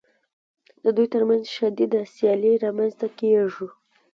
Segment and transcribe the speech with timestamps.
[0.83, 3.67] د دوی ترمنځ شدیده سیالي رامنځته کېږي